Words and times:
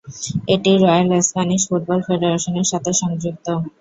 এটি 0.53 0.71
Royal 0.75 1.09
Spanish 1.21 1.61
Football 1.69 1.99
ফেডারেশনের 2.07 2.67
সাথে 2.71 2.91
সংযুক্ত। 3.01 3.47